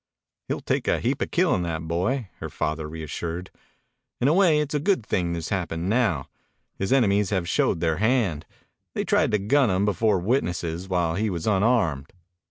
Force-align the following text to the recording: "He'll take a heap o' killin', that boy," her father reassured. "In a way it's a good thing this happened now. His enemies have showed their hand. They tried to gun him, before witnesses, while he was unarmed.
"He'll 0.47 0.61
take 0.61 0.87
a 0.87 0.99
heap 0.99 1.21
o' 1.21 1.27
killin', 1.27 1.61
that 1.61 1.83
boy," 1.87 2.29
her 2.39 2.49
father 2.49 2.89
reassured. 2.89 3.51
"In 4.19 4.27
a 4.27 4.33
way 4.33 4.57
it's 4.59 4.73
a 4.73 4.79
good 4.79 5.05
thing 5.05 5.33
this 5.33 5.49
happened 5.49 5.89
now. 5.89 6.27
His 6.79 6.91
enemies 6.91 7.29
have 7.29 7.47
showed 7.47 7.81
their 7.81 7.97
hand. 7.97 8.47
They 8.95 9.03
tried 9.03 9.29
to 9.29 9.37
gun 9.37 9.69
him, 9.69 9.85
before 9.85 10.17
witnesses, 10.17 10.89
while 10.89 11.13
he 11.13 11.29
was 11.29 11.45
unarmed. 11.45 12.11